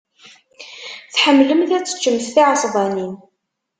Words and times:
Tḥemmlemt 1.13 1.71
ad 1.77 1.83
teččemt 1.85 2.27
tiɛesbanin. 2.33 3.13